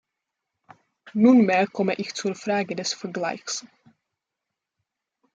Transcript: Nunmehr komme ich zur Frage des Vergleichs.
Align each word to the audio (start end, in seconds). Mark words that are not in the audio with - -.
Nunmehr 1.13 1.67
komme 1.67 1.93
ich 1.93 2.15
zur 2.15 2.33
Frage 2.33 2.75
des 2.75 2.91
Vergleichs. 2.91 3.67